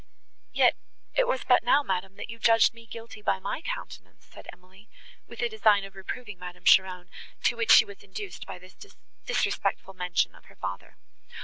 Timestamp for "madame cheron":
6.39-7.07